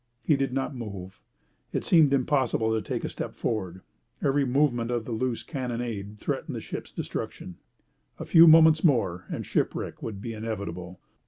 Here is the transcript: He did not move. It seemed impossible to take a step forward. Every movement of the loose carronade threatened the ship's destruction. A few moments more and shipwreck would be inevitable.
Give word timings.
He 0.23 0.35
did 0.35 0.51
not 0.51 0.73
move. 0.75 1.21
It 1.71 1.83
seemed 1.83 2.11
impossible 2.11 2.73
to 2.73 2.81
take 2.81 3.03
a 3.03 3.07
step 3.09 3.35
forward. 3.35 3.81
Every 4.23 4.45
movement 4.45 4.89
of 4.89 5.05
the 5.05 5.11
loose 5.11 5.43
carronade 5.43 6.17
threatened 6.17 6.55
the 6.55 6.59
ship's 6.59 6.91
destruction. 6.91 7.57
A 8.17 8.25
few 8.25 8.47
moments 8.47 8.83
more 8.83 9.25
and 9.29 9.45
shipwreck 9.45 10.01
would 10.01 10.19
be 10.19 10.33
inevitable. 10.33 10.99